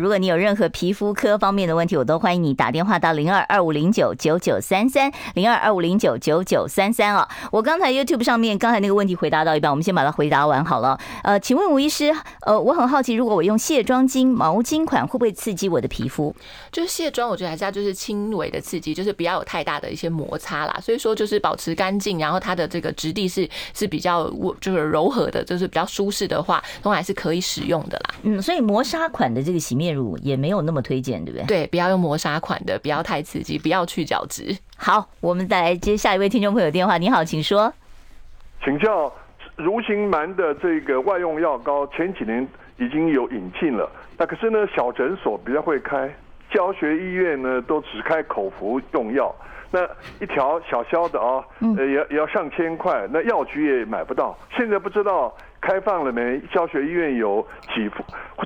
[0.00, 7.28] 如果你有任何皮肤科方面的问题，我都欢迎你打电话到零二二五零九九九三三零二二五零九九九三三哦。
[7.52, 10.98] 我刚才 YouTube 上面刚才那个问题回答到一半，我们先把它回答完好了。
[11.22, 12.10] 呃，请问吴医师，
[12.46, 16.34] 呃，我很好奇，如果我用卸妆巾、毛巾款，会不会刺激我的皮肤？
[16.72, 20.80] 就是卸妆，我觉得还是要就是轻微的刺激，就是不要有太大的一些摩擦啦。
[20.82, 24.30] 所以说就是保持干净，然后它的这个质地是是比较
[24.62, 28.14] 就是柔和的，就是比较舒适的话，都还是可以使用的啦。
[28.22, 31.46] 嗯，所以磨砂款的这个洗面乳也没有那么推荐，对不对？
[31.46, 34.56] 对，不要用磨砂款的，不要太刺激，不要去角质。
[34.76, 36.98] 好，我们再来接下一位听众朋友电话。
[36.98, 37.72] 你好，请说。
[38.64, 39.12] 请教
[39.56, 42.46] 如形满的这个外用药膏，前几年
[42.78, 46.14] 已经有引进了，那可是呢，小诊所比较会开，
[46.50, 49.34] 教学医院呢都只开口服用药。
[49.70, 49.80] 那
[50.20, 51.44] 一条小小的啊，
[51.76, 54.36] 呃，也也要上千块，那药局也买不到。
[54.56, 56.40] 现在不知道开放了没？
[56.52, 58.02] 教学医院有几副，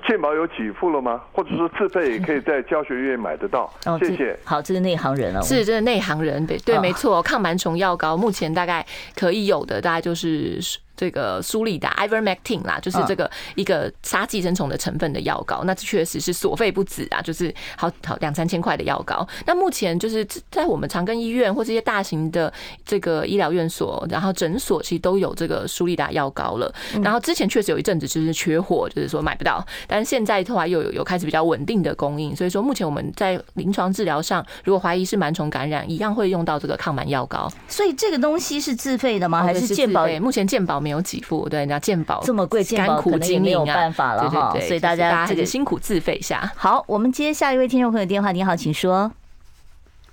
[0.06, 1.22] 健保有几副了吗？
[1.32, 3.72] 或者说自费也可以在教学医院买得到？
[3.98, 4.38] 谢谢。
[4.44, 5.40] 好，这是内行人哦。
[5.42, 7.22] 是，这是内行人，对对，没错。
[7.22, 8.84] 抗螨虫药膏目前大概
[9.16, 10.60] 可以有的，大概就是。
[10.96, 19.26] 这个苏利达 Ivermectin 啦，就是这个一个杀寄生虫的成分的药膏，那确实是所费不止啊，就是好好两三千块的药膏。
[19.46, 22.52] 那目前就是在我们长庚医院或这些大型的
[22.84, 26.72] 这个医疗院所，然后诊所其实都有这个苏利达药膏了。
[27.02, 37.50] 然后之前确实有一阵子就是缺货，就是说买不到，但是现在的话又有有开始比较稳定的供应，所以说目前我们在临床治疗上，如果怀疑是螨虫感染，一样会用到这个抗螨药膏。
[37.66, 39.42] 所以这个东西是自费的吗？
[39.42, 40.06] 还是健保？
[40.20, 40.83] 目前健保。
[40.84, 44.50] 没有给付，对，人家健保这么贵，健保可能也没有办法了哈。
[44.52, 46.52] 对对对，所以大家这个辛苦自费一下。
[46.54, 48.30] 好，我们接下一位听众朋友电话。
[48.32, 49.10] 你好，请说。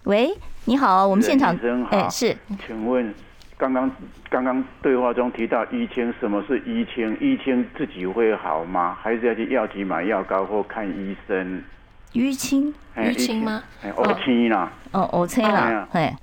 [0.06, 0.34] 喂，
[0.66, 1.56] 你好，我们现场
[1.92, 3.14] 哎是，请问
[3.58, 3.92] 刚刚
[4.30, 7.16] 刚刚对话中提到淤青，什么是淤青？
[7.18, 8.98] 淤青自己会好吗？
[9.02, 11.62] 还是要去药局买药膏或看医生？
[12.14, 12.74] 淤青？
[12.96, 13.62] 淤青吗？
[13.96, 14.72] 哦青啦。
[14.92, 16.14] 哦，淤青啦，嘿。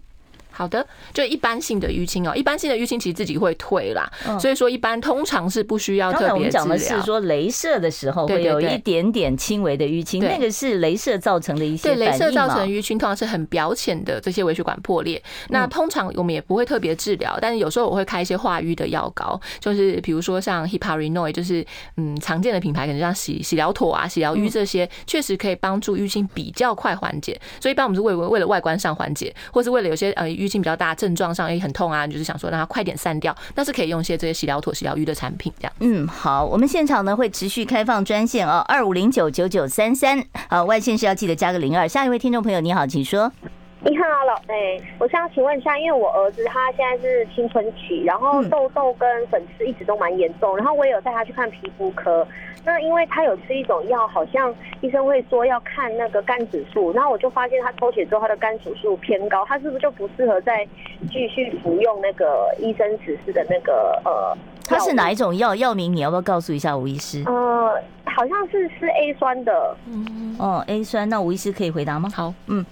[0.58, 6.34] 好的，就一般性的淤青哦，一般性的淤青其实自己会退啦，所以说一般通常是不需要特别治疗。
[6.34, 11.94] 刚才我们讲的是说，镭射的时候会有一点点轻微的淤青，那个是镭射造成的一些。
[11.94, 21.64] 对，镭射造成淤青通常是很表浅的这些微血管破裂，那通常我们也不会特别治疗，但是有时候我会开一些化瘀的药膏，就是比如说像 Heparinoid，就是
[21.98, 27.40] 嗯常见的品牌，可能像洗洗疗妥啊、洗疗瘀这些，确实可以帮助淤青比较快缓解。
[27.60, 30.47] 所以一般我们是为为了外观上缓解，或是为了有些呃淤。
[30.48, 35.72] 淤青比较大，症状上也很痛啊，你就是想说让它快点散掉，那是可以用一些这些洗疗妥、洗疗浴的产品这样。
[35.80, 41.86] 嗯，好，我们现场呢会持续开放专线哦，二五零九九九三三，好，外线是要记得加个零二。
[41.86, 43.30] 下一位听众朋友你好，请说。
[43.80, 52.26] 你好，老哎，我想请问一下，因为我儿子他现在是青春期，然后痘痘跟粉刺一直都蛮严重，然后我也有带他去看皮肤科。
[52.64, 60.66] 那因为他有吃一种药，好像医生会说要看那个肝指数，然后我就发现他抽血之后他的肝指数偏高，他是不是就不适合再
[61.10, 64.36] 继续服用那个医生指示的那个呃？
[64.66, 65.54] 他是哪一种药？
[65.54, 67.22] 药名你要不要告诉一下吴医师？
[67.26, 69.76] 呃，好像是是 A 酸的。
[69.86, 72.10] 嗯哦，A 酸，那吴医师可以回答吗？
[72.14, 72.64] 好，嗯。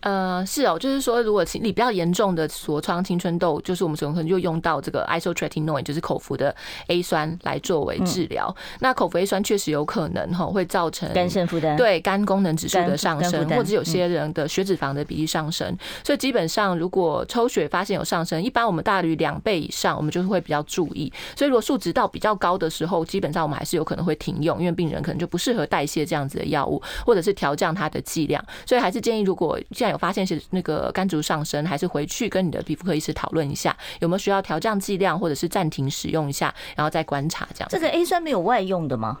[0.00, 6.54] 呃，是哦，就是说，如果你比较严重的痤疮、青春痘，就是我们可能就用到这个 isotretinoin，就是口服的
[6.86, 8.54] A 酸来作为治疗。
[8.56, 15.68] 嗯、那口服 A 酸确实有可能哈会造成肝肾负担，对肝功能指数的上升，或者有些人的血脂肪的比例上升。
[15.68, 21.12] 嗯、所以基本上，如果抽血发现有上升，一般我们大于两倍以上，我们就是会比较注意。
[21.34, 28.44] 所以如果数值到比较高的时候，基本上我们还是有可能会停用，因为病人可能就不适合代谢这样子的药物，或者是调降它的剂量。
[28.64, 30.68] 所以还是建议，如果既有发现是那个。
[30.68, 37.68] 个肝指上升，还是回去跟你的皮肤科医师讨论一下，有没有需要调降剂量，或者是暂停使用一下，然后再观察这样。
[37.70, 39.18] 这个 A 酸没有外用的吗？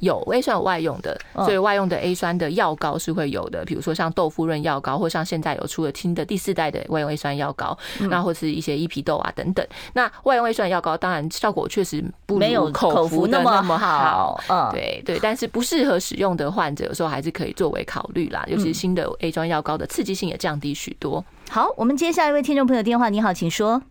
[0.00, 9.66] 有 A 酸有外用的，所以外用的 A 酸的药膏是会有的，比如说像豆腐润药膏，或像现在有出了新的第四代的外用 A 酸药膏，那或是一些伊皮豆啊等等。
[9.92, 21.24] 那外用 A 酸药膏当然效果确实不没有口服的那么好，嗯，对对，但是不适合使用的患者有时候还是可以作为考虑啦，尤其是新的 A 酸药膏的刺激性也降低许多。
[21.50, 23.82] 好，我们接下一位听众朋友电话，你好，请说。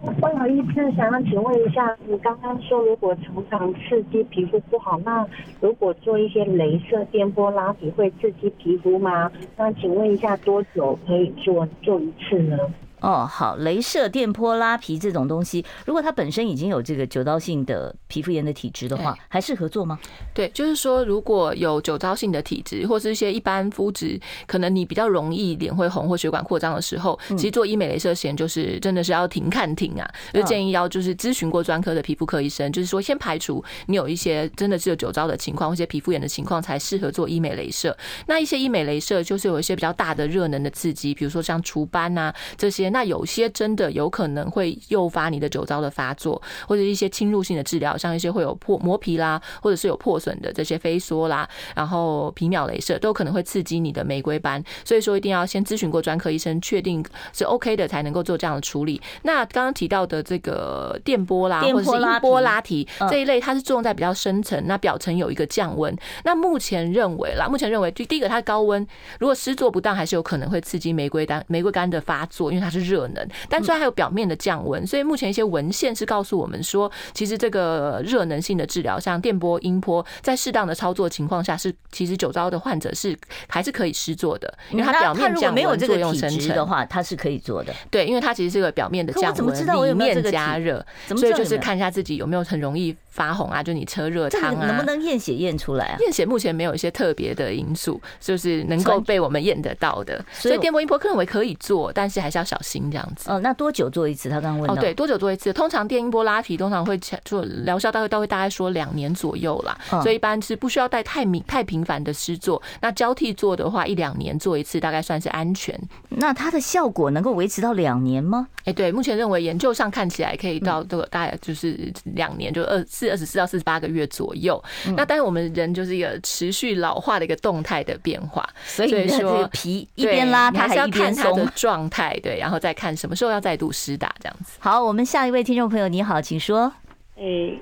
[0.00, 5.26] 不好意思，想要请问一下，你刚刚说如果常常刺激皮肤不好，那
[5.60, 9.30] 如果做一些镭射电波拉皮会刺激皮肤吗？
[9.56, 12.56] 那请问一下，多久可以做做一次呢？
[13.00, 19.98] 哦，好，镭射电波拉皮这种东西，如果他本身已经有这个酒糟性的皮肤炎的体质的话，还适合做吗？
[20.34, 37.96] 对，就是说，如果有酒糟性的体质，或是一些一般肤质，可能你比较容易脸会红或血管扩张的时候，其实做医美镭射前就是真的是要停看停啊，就建议要就是咨询过专科的皮肤科医生，就是说先排除你有一些真的是有酒糟的情况或些皮肤炎的情况，才适合做医美镭射。
[38.26, 42.87] 那一些医美镭射就是有一些比较大的热能的刺激，比如说像除斑啊这些。
[42.90, 59.00] 那有些真的有可能会诱发你的酒糟的发作，或者一些侵入性的治疗，像一些会有破磨皮啦，或者是有破损的这些飞梭啦，然后皮秒镭射都可能会刺激你的玫瑰斑，所以说一定要先咨询过专科医生，确定是 OK 的才能够做这样的处理。
[59.22, 65.96] 那刚刚提到的这个电波啦，或者是音波拉提这一类，它是作用在比较深层，那表层有一个降温。
[66.24, 68.86] 那目前认为啦，目前认为就第一个它高温，
[69.18, 73.08] 如果施作不当，还是有可能会刺激玫瑰单玫瑰干的发作，因为它是热。
[73.08, 83.16] 能，但虽然还有表面的降温，所以目前一些文献是告诉我们说，其实这个热能性的治疗，像电波、音波，在适当的操作情况下，是其实酒糟的患者是
[83.48, 87.74] 还是可以施做的，因为它表面降温作用生成的话，它是可以做的。
[87.90, 90.84] 对，因为它其实是个表面的降温，里面加热，
[91.16, 95.96] 所以就是看一下自己有没有很容易发红啊，就你车热烫啊，能不能验血验出来啊？
[95.98, 103.28] 验血目前没有一些特别的因素，就是能够被我们验得到的，所以电波、音波可能可以做，但是还是要小心这样子。
[103.28, 104.28] 哦，那多久做一次？
[104.30, 104.74] 他刚刚问到。
[104.74, 105.52] 哦，对，多久做一次？
[105.52, 109.76] 通常电音波拉皮通常会做疗效，大概都会大概说两年左右啦。
[110.02, 112.62] 所以一般是不需要带太频太频繁的施作。
[112.80, 115.76] 那交替做的话，一两年做一次，大概算是安全。
[116.10, 118.46] 那它的效果能够维持到两年吗？
[118.64, 124.62] 哎，对，目前认为研究上看起来可以到这个大概就是两年，就二四二十四到四十八个月左右。
[124.96, 132.94] 那但是我们人就是一个持续老化的一个动态的变化，所以说皮一边拉它还是要看它的状态，对，然后再看。
[132.96, 134.58] 什么时候要再度施打这样子？
[134.58, 136.72] 好，我们下一位听众朋友，你好，请说。
[137.16, 137.58] 诶。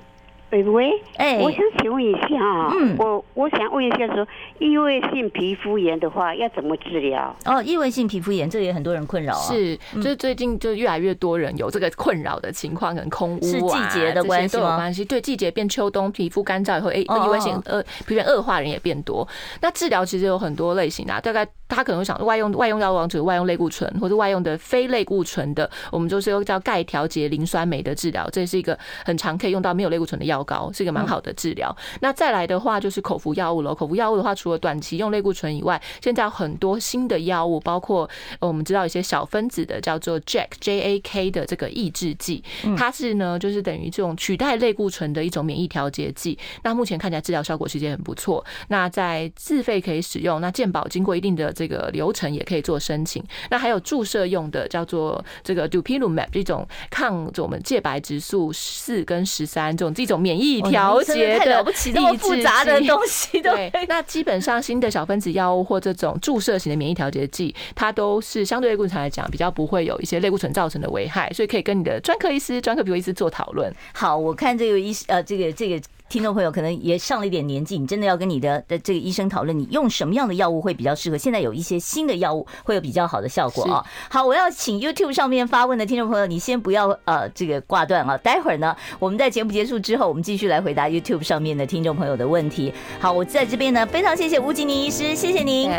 [0.49, 4.25] 喂喂，哎，我想请问一下啊，嗯，我我想问一下说，
[4.59, 7.35] 异位性皮肤炎的话要怎么治疗？
[7.43, 15.03] 哦，异位性皮肤炎这也很多人困扰啊，是，就是最近就越来越多人有这个困扰的情况，可能空污啊，是季节的关系都有关系。
[15.03, 19.27] 对，季节变秋冬，皮肤干燥以后，哎，异位性呃皮肤恶化人也变多。
[19.61, 33.73] 那治疗其实有很多类型的，大概他可能会想外用外用药物，或者外用类固醇，或者外用的非类固醇的，我们就是用叫钙调节磷酸酶的治疗，这是一个很常可以用到没有类固醇的药膏，是一个蛮好的治疗，那再来的话就是口服药物了。
[33.73, 38.09] 口服药物的话，除了短期用类固醇以外，现在有很多新的药物，包括
[38.39, 42.43] 我们知道一些小分子的叫做 JAK J A K 的这个抑制剂，
[42.77, 46.37] 它是呢就是等于这种取代类固醇的一种免疫调节剂。
[46.63, 48.43] 那目前看起来治疗效果其实也很不错。
[48.69, 53.23] 那在自费可以使用，那健保经过一定的这个流程也可以做申请。
[53.49, 61.01] 那还有注射用的叫做这个 Dupilumab 这种抗我们介白质素四跟十三这种这种免疫调。
[61.03, 63.71] 太了不起，这么复杂的 东西都对。
[63.87, 73.73] 那基本上新的小分子药物或这种注射型的免疫调节剂，它都是相对类固醇来讲比较不会有一些类固醇造成的危害，所以可以跟你的专科医师、专科皮肤医师做讨论。
[73.93, 75.81] 好，我看这个医呃，这个这个。
[76.09, 81.17] 听众朋友可能也上了一点年纪，你真的要跟你的的这个医生讨论，你用什么样的药物会比较适合？
[81.17, 83.85] 现在有一些新的药物会有比较好的效果啊。
[84.09, 92.73] 好，我要请 YouTube 上面发问的听众朋友，你先不要呃这个挂断啊，待会儿呢，我们在节目结束之后，我们继续来回答 YouTube 上面的听众朋友的问题。
[92.99, 95.69] 好，我在这边呢，非常谢谢吴吉宁医师，谢谢您。